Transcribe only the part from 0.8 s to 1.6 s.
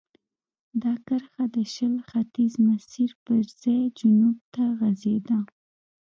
دا کرښه د